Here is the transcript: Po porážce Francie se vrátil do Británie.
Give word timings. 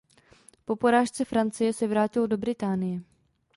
Po 0.65 0.75
porážce 0.75 1.25
Francie 1.25 1.73
se 1.73 1.87
vrátil 1.87 2.27
do 2.27 2.37
Británie. 2.37 3.01